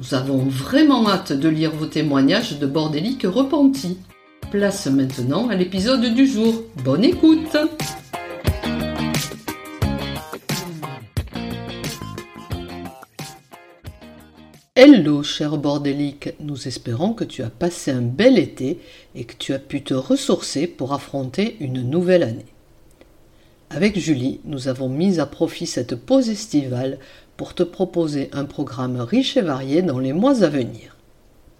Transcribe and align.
Nous 0.00 0.14
avons 0.14 0.38
vraiment 0.38 1.06
hâte 1.10 1.34
de 1.34 1.48
lire 1.50 1.72
vos 1.72 1.84
témoignages 1.84 2.58
de 2.58 2.66
bordéliques 2.66 3.26
repentis. 3.26 3.98
Place 4.50 4.86
maintenant 4.86 5.50
à 5.50 5.54
l'épisode 5.54 6.14
du 6.14 6.26
jour. 6.26 6.62
Bonne 6.82 7.04
écoute 7.04 7.54
Hello 14.74 15.22
cher 15.22 15.58
bordélique, 15.58 16.30
nous 16.40 16.66
espérons 16.66 17.12
que 17.12 17.24
tu 17.24 17.42
as 17.42 17.50
passé 17.50 17.90
un 17.90 18.00
bel 18.00 18.38
été 18.38 18.80
et 19.14 19.24
que 19.24 19.34
tu 19.36 19.52
as 19.52 19.58
pu 19.58 19.82
te 19.82 19.92
ressourcer 19.92 20.66
pour 20.66 20.94
affronter 20.94 21.58
une 21.60 21.82
nouvelle 21.82 22.22
année. 22.22 22.46
Avec 23.68 23.98
Julie, 23.98 24.40
nous 24.46 24.66
avons 24.66 24.88
mis 24.88 25.20
à 25.20 25.26
profit 25.26 25.66
cette 25.66 25.94
pause 25.94 26.30
estivale 26.30 26.98
pour 27.40 27.54
te 27.54 27.62
proposer 27.62 28.28
un 28.34 28.44
programme 28.44 29.00
riche 29.00 29.38
et 29.38 29.40
varié 29.40 29.80
dans 29.80 29.98
les 29.98 30.12
mois 30.12 30.44
à 30.44 30.50
venir. 30.50 30.98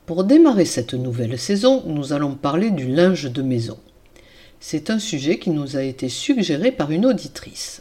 Pour 0.04 0.24
démarrer 0.24 0.66
cette 0.66 0.92
nouvelle 0.92 1.38
saison, 1.38 1.82
nous 1.86 2.12
allons 2.12 2.34
parler 2.34 2.70
du 2.70 2.86
linge 2.86 3.32
de 3.32 3.40
maison. 3.40 3.78
C'est 4.60 4.90
un 4.90 4.98
sujet 4.98 5.38
qui 5.38 5.48
nous 5.48 5.78
a 5.78 5.82
été 5.82 6.10
suggéré 6.10 6.70
par 6.70 6.90
une 6.90 7.06
auditrice. 7.06 7.80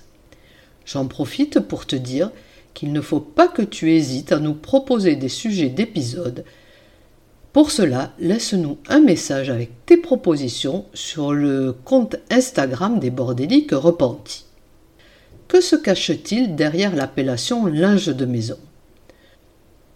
J'en 0.86 1.08
profite 1.08 1.60
pour 1.60 1.86
te 1.86 1.98
dire 1.98 2.32
qu'il 2.74 2.94
ne 2.94 3.02
faut 3.02 3.20
pas 3.20 3.50
que 3.50 3.64
tu 3.64 3.92
hésites 3.92 4.32
à 4.32 4.40
nous 4.40 4.54
proposer 4.54 5.18
des 5.18 5.28
sujets 5.28 5.68
d'épisodes. 5.68 6.46
Pour 7.52 7.70
cela, 7.70 8.14
laisse-nous 8.18 8.78
un 8.88 9.02
message 9.02 9.50
avec 9.50 9.72
tes 9.86 9.98
propositions 9.98 10.86
sur 10.94 11.34
le 11.34 11.74
compte 11.74 12.16
Instagram 12.32 12.98
des 12.98 13.10
bordéliques 13.10 13.74
repentis. 13.74 14.46
Que 15.50 15.62
se 15.62 15.76
cache-t-il 15.76 16.56
derrière 16.56 16.96
l'appellation 16.96 17.66
linge 17.66 18.16
de 18.16 18.26
maison? 18.26 18.60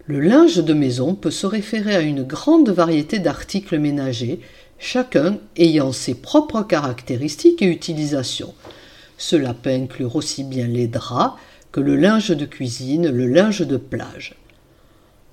Le 0.04 0.18
linge 0.18 0.56
de 0.56 0.74
maison 0.74 1.14
peut 1.14 1.30
se 1.30 1.46
référer 1.46 1.94
à 1.94 2.00
une 2.00 2.24
grande 2.24 2.70
variété 2.70 3.20
d'articles 3.20 3.78
ménagers, 3.78 4.40
chacun 4.80 5.38
ayant 5.56 5.92
ses 5.92 6.16
propres 6.16 6.62
caractéristiques 6.62 7.62
et 7.62 7.70
utilisations. 7.70 8.52
Cela 9.16 9.54
peut 9.54 9.70
inclure 9.70 10.16
aussi 10.16 10.42
bien 10.42 10.66
les 10.66 10.88
draps, 10.88 11.38
que 11.70 11.80
le 11.80 11.94
linge 11.94 12.30
de 12.30 12.46
cuisine, 12.46 13.08
le 13.08 13.28
linge 13.28 13.64
de 13.64 13.76
plage. 13.76 14.34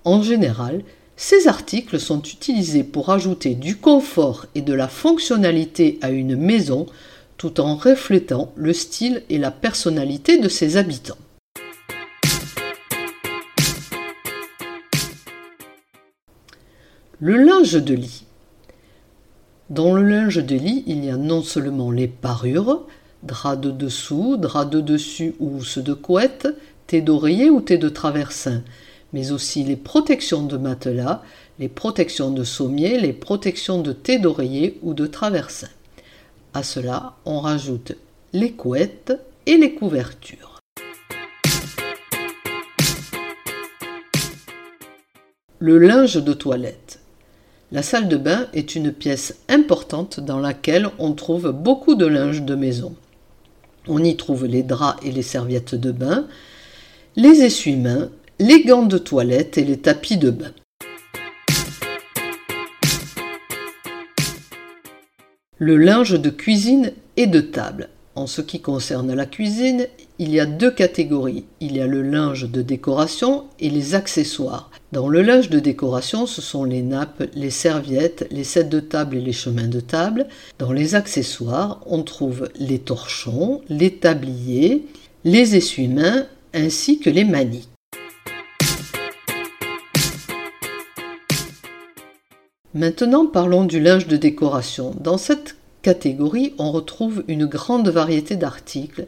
En 0.03 0.21
général, 0.21 0.83
ces 1.17 1.47
articles 1.47 1.99
sont 1.99 2.21
utilisés 2.21 2.83
pour 2.83 3.09
ajouter 3.09 3.55
du 3.55 3.77
confort 3.77 4.45
et 4.53 4.61
de 4.61 4.73
la 4.73 4.87
fonctionnalité 4.87 5.97
à 6.03 6.11
une 6.11 6.35
maison 6.35 6.85
tout 7.41 7.59
en 7.59 7.75
reflétant 7.75 8.53
le 8.55 8.71
style 8.71 9.23
et 9.29 9.39
la 9.39 9.49
personnalité 9.49 10.37
de 10.37 10.47
ses 10.47 10.77
habitants. 10.77 11.17
Le 17.19 17.37
linge 17.37 17.83
de 17.83 17.95
lit. 17.95 18.25
Dans 19.71 19.91
le 19.95 20.07
linge 20.07 20.45
de 20.45 20.55
lit, 20.55 20.83
il 20.85 21.03
y 21.03 21.09
a 21.09 21.17
non 21.17 21.41
seulement 21.41 21.89
les 21.89 22.07
parures, 22.07 22.85
drap 23.23 23.55
de 23.55 23.71
dessous, 23.71 24.37
drap 24.37 24.65
de 24.65 24.79
dessus 24.79 25.33
ou 25.39 25.57
housse 25.57 25.79
de 25.79 25.95
couette, 25.95 26.47
thé 26.85 27.01
d'oreiller 27.01 27.49
ou 27.49 27.59
thé 27.59 27.79
de 27.79 27.89
traversin, 27.89 28.61
mais 29.13 29.31
aussi 29.31 29.63
les 29.63 29.77
protections 29.77 30.45
de 30.45 30.57
matelas, 30.57 31.23
les 31.57 31.69
protections 31.69 32.29
de 32.29 32.43
sommier, 32.43 32.99
les 32.99 33.13
protections 33.13 33.81
de 33.81 33.93
thé 33.93 34.19
d'oreiller 34.19 34.77
ou 34.83 34.93
de 34.93 35.07
traversin. 35.07 35.69
À 36.53 36.63
cela, 36.63 37.13
on 37.23 37.39
rajoute 37.39 37.93
les 38.33 38.51
couettes 38.51 39.13
et 39.45 39.55
les 39.55 39.73
couvertures. 39.73 40.59
Le 45.59 45.77
linge 45.77 46.15
de 46.15 46.33
toilette. 46.33 46.99
La 47.71 47.81
salle 47.81 48.09
de 48.09 48.17
bain 48.17 48.47
est 48.53 48.75
une 48.75 48.91
pièce 48.91 49.35
importante 49.47 50.19
dans 50.19 50.39
laquelle 50.39 50.89
on 50.99 51.13
trouve 51.13 51.51
beaucoup 51.51 51.95
de 51.95 52.05
linge 52.05 52.41
de 52.41 52.55
maison. 52.55 52.95
On 53.87 54.03
y 54.03 54.17
trouve 54.17 54.45
les 54.45 54.63
draps 54.63 54.99
et 55.05 55.11
les 55.11 55.23
serviettes 55.23 55.75
de 55.75 55.91
bain, 55.91 56.27
les 57.15 57.43
essuie-mains, 57.43 58.09
les 58.39 58.65
gants 58.65 58.85
de 58.85 58.97
toilette 58.97 59.57
et 59.57 59.63
les 59.63 59.77
tapis 59.77 60.17
de 60.17 60.31
bain. 60.31 60.51
Le 65.63 65.77
linge 65.77 66.19
de 66.19 66.31
cuisine 66.31 66.91
et 67.17 67.27
de 67.27 67.39
table. 67.39 67.89
En 68.15 68.25
ce 68.25 68.41
qui 68.41 68.61
concerne 68.61 69.13
la 69.13 69.27
cuisine, 69.27 69.85
il 70.17 70.31
y 70.31 70.39
a 70.39 70.47
deux 70.47 70.71
catégories. 70.71 71.45
Il 71.59 71.77
y 71.77 71.81
a 71.81 71.85
le 71.85 72.01
linge 72.01 72.49
de 72.49 72.63
décoration 72.63 73.43
et 73.59 73.69
les 73.69 73.93
accessoires. 73.93 74.71
Dans 74.91 75.07
le 75.07 75.21
linge 75.21 75.51
de 75.51 75.59
décoration, 75.59 76.25
ce 76.25 76.41
sont 76.41 76.63
les 76.63 76.81
nappes, 76.81 77.29
les 77.35 77.51
serviettes, 77.51 78.27
les 78.31 78.43
sets 78.43 78.63
de 78.63 78.79
table 78.79 79.17
et 79.17 79.21
les 79.21 79.33
chemins 79.33 79.67
de 79.67 79.81
table. 79.81 80.25
Dans 80.57 80.71
les 80.71 80.95
accessoires, 80.95 81.79
on 81.85 82.01
trouve 82.01 82.49
les 82.55 82.79
torchons, 82.79 83.61
les 83.69 83.91
tabliers, 83.91 84.87
les 85.25 85.55
essuie-mains 85.55 86.25
ainsi 86.55 86.97
que 86.97 87.11
les 87.11 87.23
manies. 87.23 87.67
Maintenant 92.73 93.25
parlons 93.25 93.65
du 93.65 93.81
linge 93.81 94.07
de 94.07 94.15
décoration. 94.15 94.95
Dans 94.97 95.17
cette 95.17 95.57
catégorie, 95.81 96.53
on 96.57 96.71
retrouve 96.71 97.25
une 97.27 97.45
grande 97.45 97.89
variété 97.89 98.37
d'articles 98.37 99.07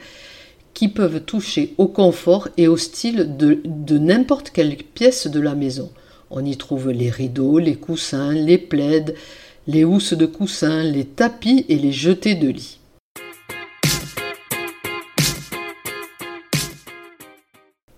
qui 0.73 0.89
peuvent 0.89 1.21
toucher 1.21 1.73
au 1.77 1.87
confort 1.87 2.49
et 2.57 2.67
au 2.67 2.75
style 2.75 3.37
de, 3.37 3.61
n'importe 3.97 4.49
quelle 4.49 4.75
pièce 4.75 5.27
de 5.27 5.39
la 5.39 5.55
maison. 5.55 5.91
On 6.29 6.43
y 6.43 6.57
trouve 6.57 6.91
les 6.91 7.09
rideaux, 7.09 7.57
les 7.57 7.75
coussins, 7.75 8.33
les 8.33 8.57
plaides, 8.57 9.15
les 9.65 9.85
housses 9.85 10.13
de 10.13 10.25
coussins, 10.25 10.83
les 10.83 11.05
tapis 11.05 11.65
et 11.69 11.77
les 11.77 11.93
jetés 11.93 12.35
de 12.35 12.49
lit. 12.49 12.79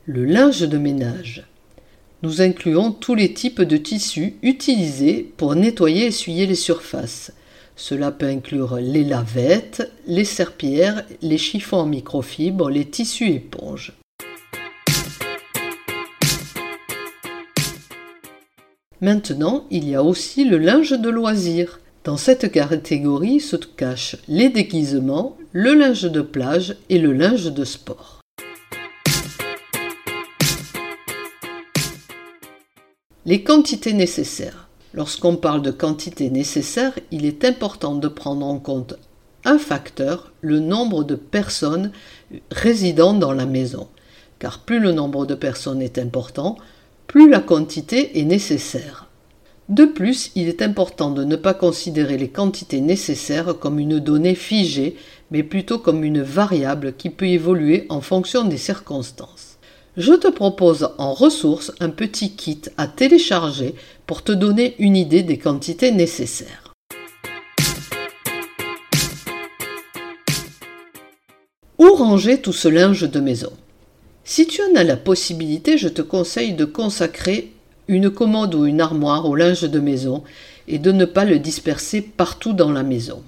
Le 0.05 0.25
linge 0.25 0.61
de 0.61 0.77
ménage. 0.77 1.43
Nous 2.23 2.41
incluons 2.41 2.91
tous 2.91 3.13
les 3.13 3.33
types 3.33 3.61
de 3.61 3.77
tissus 3.77 4.35
utilisés 4.41 5.31
pour 5.35 5.55
nettoyer 5.55 6.05
et 6.05 6.07
essuyer 6.07 6.45
les 6.45 6.55
surfaces. 6.55 7.33
Cela 7.75 8.11
peut 8.11 8.27
inclure 8.27 8.77
les 8.77 9.03
lavettes, 9.03 9.91
les 10.07 10.23
serpillères, 10.23 11.03
les 11.21 11.37
chiffons 11.37 11.77
en 11.77 11.85
microfibre, 11.85 12.69
les 12.69 12.85
tissus 12.85 13.31
éponges. 13.31 13.93
Maintenant, 19.01 19.65
il 19.69 19.87
y 19.87 19.93
a 19.93 20.01
aussi 20.01 20.45
le 20.45 20.57
linge 20.57 20.91
de 20.91 21.09
loisir. 21.09 21.81
Dans 22.05 22.17
cette 22.17 22.49
catégorie 22.49 23.41
se 23.41 23.57
cachent 23.57 24.15
les 24.29 24.49
déguisements, 24.49 25.37
le 25.51 25.73
linge 25.73 26.03
de 26.03 26.21
plage 26.21 26.77
et 26.89 26.97
le 26.97 27.11
linge 27.11 27.51
de 27.51 27.65
sport. 27.65 28.21
Les 33.27 33.41
quantités 33.41 33.93
nécessaires. 33.93 34.67
Lorsqu'on 34.93 35.35
parle 35.35 35.63
de 35.63 35.71
quantité 35.71 36.29
nécessaire, 36.29 36.93
il 37.09 37.25
est 37.25 37.43
important 37.43 37.95
de 37.95 38.07
prendre 38.07 38.45
en 38.45 38.59
compte 38.59 38.93
un 39.45 39.57
facteur, 39.57 40.31
le 40.41 40.59
nombre 40.59 41.03
de 41.03 41.15
personnes 41.15 41.91
résidant 42.51 43.15
dans 43.15 43.31
la 43.31 43.47
maison. 43.47 43.87
Car 44.37 44.59
plus 44.59 44.79
le 44.79 44.91
nombre 44.91 45.25
de 45.25 45.33
personnes 45.33 45.81
est 45.81 45.97
important, 45.97 46.55
plus 47.07 47.27
la 47.27 47.39
quantité 47.39 48.19
est 48.19 48.25
nécessaire. 48.25 49.09
De 49.69 49.85
plus, 49.85 50.29
il 50.35 50.47
est 50.47 50.61
important 50.61 51.09
de 51.09 51.23
ne 51.23 51.35
pas 51.35 51.55
considérer 51.55 52.19
les 52.19 52.29
quantités 52.29 52.79
nécessaires 52.79 53.57
comme 53.57 53.79
une 53.79 53.99
donnée 53.99 54.35
figée, 54.35 54.97
mais 55.31 55.41
plutôt 55.41 55.79
comme 55.79 56.03
une 56.03 56.21
variable 56.21 56.93
qui 56.93 57.09
peut 57.09 57.27
évoluer 57.27 57.87
en 57.89 58.01
fonction 58.01 58.43
des 58.43 58.57
circonstances. 58.57 59.54
Je 59.97 60.11
te 60.11 60.27
propose 60.27 60.89
en 60.97 61.13
ressources 61.13 61.71
un 61.79 61.89
petit 61.89 62.35
kit 62.35 62.61
à 62.75 62.85
télécharger 62.85 63.75
pour 64.05 64.23
te 64.23 64.33
donner 64.33 64.75
une 64.77 64.97
idée 64.97 65.23
des 65.23 65.37
quantités 65.37 65.91
nécessaires. 65.91 66.73
Où 71.79 71.93
ranger 71.93 72.41
tout 72.41 72.51
ce 72.51 72.67
linge 72.67 73.09
de 73.09 73.19
maison? 73.21 73.53
Si 74.25 74.47
tu 74.47 74.61
en 74.63 74.75
as 74.75 74.83
la 74.83 74.97
possibilité, 74.97 75.77
je 75.77 75.87
te 75.87 76.01
conseille 76.01 76.55
de 76.55 76.65
consacrer 76.65 77.53
une 77.87 78.09
commode 78.09 78.53
ou 78.53 78.65
une 78.65 78.81
armoire 78.81 79.29
au 79.29 79.35
linge 79.35 79.61
de 79.61 79.79
maison 79.79 80.25
et 80.67 80.77
de 80.77 80.91
ne 80.91 81.05
pas 81.05 81.23
le 81.23 81.39
disperser 81.39 82.01
partout 82.01 82.51
dans 82.51 82.71
la 82.71 82.83
maison. 82.83 83.23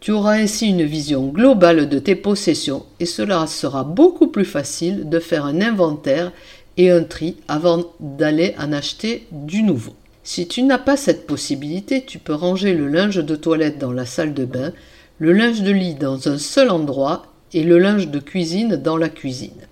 Tu 0.00 0.12
auras 0.12 0.34
ainsi 0.34 0.68
une 0.68 0.84
vision 0.84 1.26
globale 1.28 1.88
de 1.88 1.98
tes 1.98 2.14
possessions 2.14 2.84
et 3.00 3.06
cela 3.06 3.46
sera 3.46 3.82
beaucoup 3.82 4.28
plus 4.28 4.44
facile 4.44 5.08
de 5.08 5.18
faire 5.18 5.46
un 5.46 5.60
inventaire 5.60 6.32
et 6.76 6.90
un 6.90 7.02
tri 7.02 7.36
avant 7.48 7.84
d'aller 8.00 8.54
en 8.58 8.72
acheter 8.72 9.26
du 9.32 9.62
nouveau. 9.62 9.94
Si 10.22 10.46
tu 10.46 10.62
n'as 10.62 10.78
pas 10.78 10.96
cette 10.96 11.26
possibilité, 11.26 12.04
tu 12.04 12.18
peux 12.18 12.34
ranger 12.34 12.74
le 12.74 12.88
linge 12.88 13.24
de 13.24 13.36
toilette 13.36 13.78
dans 13.78 13.92
la 13.92 14.04
salle 14.04 14.34
de 14.34 14.44
bain, 14.44 14.72
le 15.18 15.32
linge 15.32 15.62
de 15.62 15.70
lit 15.70 15.94
dans 15.94 16.28
un 16.28 16.38
seul 16.38 16.70
endroit 16.70 17.26
et 17.52 17.62
le 17.62 17.78
linge 17.78 18.08
de 18.08 18.18
cuisine 18.18 18.76
dans 18.76 18.96
la 18.96 19.08
cuisine. 19.08 19.66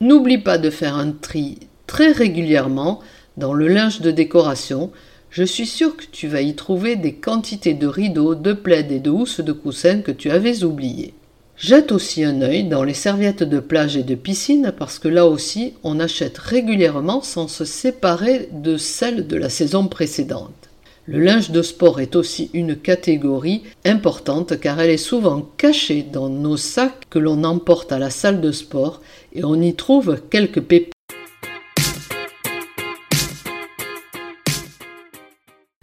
N'oublie 0.00 0.38
pas 0.38 0.58
de 0.58 0.68
faire 0.68 0.96
un 0.96 1.12
tri 1.12 1.58
très 1.86 2.12
régulièrement 2.12 3.00
dans 3.36 3.54
le 3.54 3.68
linge 3.68 4.00
de 4.00 4.10
décoration, 4.10 4.90
je 5.30 5.44
suis 5.44 5.66
sûr 5.66 5.96
que 5.96 6.04
tu 6.10 6.26
vas 6.26 6.42
y 6.42 6.54
trouver 6.54 6.96
des 6.96 7.14
quantités 7.14 7.74
de 7.74 7.86
rideaux, 7.86 8.34
de 8.34 8.52
plaids 8.52 8.88
et 8.90 8.98
de 8.98 9.10
housses 9.10 9.40
de 9.40 9.52
coussins 9.52 10.00
que 10.00 10.10
tu 10.10 10.30
avais 10.30 10.64
oubliés. 10.64 11.14
Jette 11.56 11.92
aussi 11.92 12.24
un 12.24 12.40
œil 12.40 12.64
dans 12.64 12.82
les 12.82 12.94
serviettes 12.94 13.42
de 13.42 13.60
plage 13.60 13.96
et 13.96 14.02
de 14.02 14.14
piscine 14.14 14.72
parce 14.76 14.98
que 14.98 15.08
là 15.08 15.26
aussi 15.26 15.74
on 15.84 16.00
achète 16.00 16.38
régulièrement 16.38 17.22
sans 17.22 17.48
se 17.48 17.64
séparer 17.64 18.48
de 18.50 18.76
celles 18.76 19.26
de 19.26 19.36
la 19.36 19.50
saison 19.50 19.86
précédente. 19.86 20.70
Le 21.06 21.20
linge 21.20 21.50
de 21.50 21.62
sport 21.62 22.00
est 22.00 22.16
aussi 22.16 22.50
une 22.54 22.76
catégorie 22.76 23.62
importante 23.84 24.58
car 24.58 24.80
elle 24.80 24.90
est 24.90 24.96
souvent 24.96 25.48
cachée 25.56 26.02
dans 26.02 26.28
nos 26.28 26.56
sacs 26.56 27.08
que 27.10 27.18
l'on 27.18 27.44
emporte 27.44 27.92
à 27.92 27.98
la 27.98 28.10
salle 28.10 28.40
de 28.40 28.52
sport 28.52 29.00
et 29.34 29.44
on 29.44 29.60
y 29.60 29.74
trouve 29.74 30.20
quelques 30.30 30.60
pépites. 30.60 30.94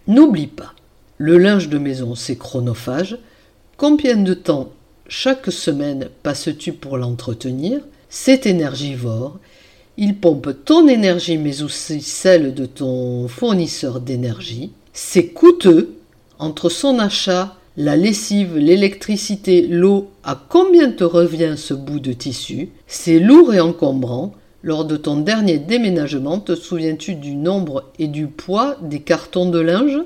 N'oublie 0.08 0.46
pas, 0.46 0.72
le 1.18 1.36
linge 1.36 1.68
de 1.68 1.76
maison 1.76 2.14
c'est 2.14 2.36
chronophage. 2.36 3.18
Combien 3.76 4.16
de 4.16 4.32
temps 4.32 4.70
chaque 5.06 5.52
semaine 5.52 6.08
passes-tu 6.22 6.72
pour 6.72 6.96
l'entretenir? 6.96 7.82
C'est 8.08 8.46
énergivore. 8.46 9.38
Il 9.98 10.16
pompe 10.16 10.64
ton 10.64 10.88
énergie 10.88 11.36
mais 11.36 11.60
aussi 11.60 12.00
celle 12.00 12.54
de 12.54 12.64
ton 12.64 13.28
fournisseur 13.28 14.00
d'énergie. 14.00 14.72
C'est 14.94 15.26
coûteux. 15.26 15.94
Entre 16.38 16.70
son 16.70 16.98
achat, 17.00 17.56
la 17.76 17.94
lessive, 17.94 18.56
l'électricité, 18.56 19.66
l'eau, 19.66 20.08
à 20.24 20.40
combien 20.48 20.90
te 20.90 21.04
revient 21.04 21.54
ce 21.56 21.74
bout 21.74 22.00
de 22.00 22.14
tissu? 22.14 22.70
C'est 22.86 23.18
lourd 23.18 23.52
et 23.52 23.60
encombrant. 23.60 24.32
Lors 24.64 24.84
de 24.84 24.96
ton 24.96 25.18
dernier 25.18 25.58
déménagement, 25.58 26.40
te 26.40 26.56
souviens-tu 26.56 27.14
du 27.14 27.36
nombre 27.36 27.84
et 28.00 28.08
du 28.08 28.26
poids 28.26 28.76
des 28.82 28.98
cartons 28.98 29.48
de 29.48 29.60
linge? 29.60 30.00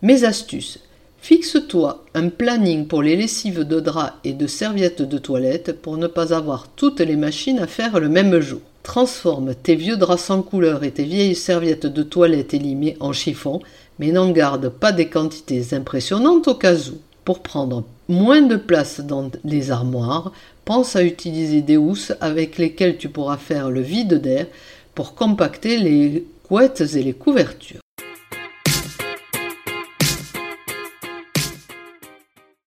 Mes 0.00 0.24
astuces. 0.24 0.80
Fixe-toi 1.18 2.06
un 2.14 2.30
planning 2.30 2.86
pour 2.86 3.02
les 3.02 3.16
lessives 3.16 3.64
de 3.64 3.80
draps 3.80 4.14
et 4.24 4.32
de 4.32 4.46
serviettes 4.46 5.02
de 5.02 5.18
toilette 5.18 5.78
pour 5.82 5.98
ne 5.98 6.06
pas 6.06 6.32
avoir 6.32 6.68
toutes 6.68 7.00
les 7.00 7.16
machines 7.16 7.58
à 7.58 7.66
faire 7.66 8.00
le 8.00 8.08
même 8.08 8.40
jour. 8.40 8.60
Transforme 8.82 9.54
tes 9.54 9.74
vieux 9.74 9.98
draps 9.98 10.22
sans 10.22 10.40
couleur 10.40 10.84
et 10.84 10.90
tes 10.90 11.04
vieilles 11.04 11.34
serviettes 11.34 11.86
de 11.86 12.02
toilette 12.02 12.54
élimées 12.54 12.96
en 12.98 13.12
chiffon, 13.12 13.60
mais 13.98 14.10
n'en 14.10 14.30
garde 14.30 14.70
pas 14.70 14.92
des 14.92 15.08
quantités 15.10 15.62
impressionnantes 15.72 16.48
au 16.48 16.54
cas 16.54 16.76
où. 16.76 16.98
Pour 17.24 17.40
prendre 17.40 17.84
moins 18.08 18.42
de 18.42 18.56
place 18.56 19.00
dans 19.00 19.30
les 19.44 19.70
armoires, 19.70 20.32
pense 20.66 20.94
à 20.94 21.02
utiliser 21.02 21.62
des 21.62 21.78
housses 21.78 22.12
avec 22.20 22.58
lesquelles 22.58 22.98
tu 22.98 23.08
pourras 23.08 23.38
faire 23.38 23.70
le 23.70 23.80
vide 23.80 24.20
d'air 24.20 24.46
pour 24.94 25.14
compacter 25.14 25.78
les 25.78 26.26
couettes 26.42 26.82
et 26.94 27.02
les 27.02 27.14
couvertures. 27.14 27.80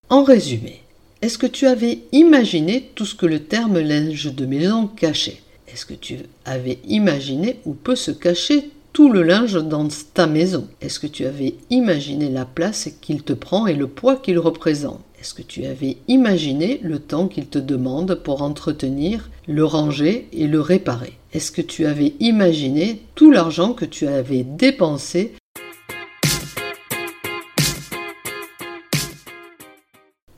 En 0.09 0.24
résumé, 0.24 0.81
est-ce 1.21 1.38
que 1.38 1.45
tu 1.45 1.68
avais 1.68 2.00
imaginé 2.12 2.92
tout 2.95 3.06
ce 3.06 3.13
que 3.13 3.27
le 3.27 3.44
terme 3.44 3.80
linge 3.80 4.33
de 4.33 4.45
maison 4.48 4.88
cachait? 4.88 5.42
Est-ce 5.68 5.86
que 5.86 5.94
tu 5.94 6.18
avais 6.45 6.80
imaginé 6.88 7.60
où 7.65 7.74
peut 7.74 7.95
se 7.95 8.12
cacher 8.12 8.71
le 9.06 9.22
linge 9.22 9.54
dans 9.64 9.88
ta 10.14 10.26
maison. 10.26 10.68
Est-ce 10.82 11.00
que 11.00 11.08
tu 11.08 11.26
avais 11.26 11.54
imaginé 11.70 12.30
la 12.30 12.46
place 12.46 12.90
qu'il 13.00 13.22
te 13.22 13.34
prend 13.34 13.68
et 13.68 13.76
le 13.76 13.88
poids 13.88 14.16
qu'il 14.16 14.40
représente? 14.40 15.02
Est-ce 15.20 15.36
que 15.36 15.44
tu 15.44 15.66
avais 15.66 15.98
imaginé 16.08 16.80
le 16.82 17.00
temps 17.00 17.28
qu'il 17.28 17.46
te 17.46 17.60
demande 17.60 18.16
pour 18.16 18.42
entretenir, 18.42 19.30
le 19.48 19.64
ranger 19.64 20.28
et 20.34 20.48
le 20.48 20.62
réparer? 20.62 21.14
Est-ce 21.34 21.52
que 21.52 21.62
tu 21.62 21.86
avais 21.86 22.14
imaginé 22.20 23.02
tout 23.14 23.32
l'argent 23.32 23.74
que 23.74 23.86
tu 23.86 24.08
avais 24.08 24.44
dépensé 24.44 25.34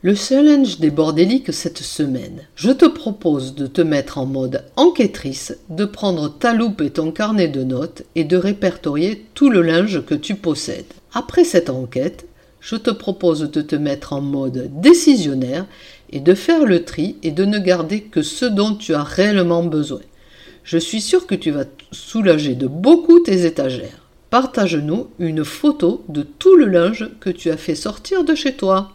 Le 0.02 0.14
challenge 0.14 0.78
des 0.78 0.88
bordéliques 0.88 1.52
cette 1.52 1.82
semaine. 1.82 2.40
Je 2.56 2.70
te 2.70 2.86
propose 2.86 3.54
de 3.54 3.66
te 3.66 3.82
mettre 3.82 4.16
en 4.16 4.24
mode 4.24 4.64
enquêtrice, 4.76 5.58
de 5.68 5.84
prendre 5.84 6.30
ta 6.30 6.54
loupe 6.54 6.80
et 6.80 6.88
ton 6.88 7.10
carnet 7.10 7.48
de 7.48 7.62
notes 7.64 8.04
et 8.14 8.24
de 8.24 8.38
répertorier 8.38 9.26
tout 9.34 9.50
le 9.50 9.60
linge 9.60 10.02
que 10.06 10.14
tu 10.14 10.36
possèdes. 10.36 10.94
Après 11.12 11.44
cette 11.44 11.68
enquête, 11.68 12.26
je 12.62 12.76
te 12.76 12.88
propose 12.88 13.50
de 13.50 13.60
te 13.60 13.76
mettre 13.76 14.14
en 14.14 14.22
mode 14.22 14.70
décisionnaire 14.80 15.66
et 16.08 16.20
de 16.20 16.32
faire 16.32 16.64
le 16.64 16.82
tri 16.86 17.16
et 17.22 17.30
de 17.30 17.44
ne 17.44 17.58
garder 17.58 18.00
que 18.00 18.22
ce 18.22 18.46
dont 18.46 18.74
tu 18.74 18.94
as 18.94 19.02
réellement 19.02 19.64
besoin. 19.64 20.00
Je 20.64 20.78
suis 20.78 21.02
sûr 21.02 21.26
que 21.26 21.34
tu 21.34 21.50
vas 21.50 21.66
soulager 21.92 22.54
de 22.54 22.68
beaucoup 22.68 23.20
tes 23.20 23.44
étagères. 23.44 24.06
Partage-nous 24.30 25.08
une 25.18 25.44
photo 25.44 26.04
de 26.08 26.22
tout 26.22 26.56
le 26.56 26.68
linge 26.68 27.10
que 27.20 27.28
tu 27.28 27.50
as 27.50 27.58
fait 27.58 27.74
sortir 27.74 28.24
de 28.24 28.34
chez 28.34 28.54
toi. 28.54 28.94